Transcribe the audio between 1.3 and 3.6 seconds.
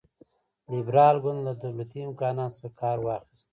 له دولتي امکاناتو څخه کار واخیست.